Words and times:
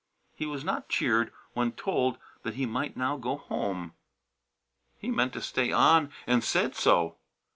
He 0.35 0.47
was 0.47 0.63
not 0.63 0.89
cheered 0.89 1.31
when 1.53 1.73
told 1.73 2.17
that 2.41 2.55
he 2.55 2.65
might 2.65 2.97
now 2.97 3.17
go 3.17 3.37
home. 3.37 3.93
He 4.97 5.11
meant 5.11 5.33
to 5.33 5.43
stay 5.43 5.71
on, 5.71 6.11
and 6.25 6.43
said 6.43 6.73
so. 6.73 7.17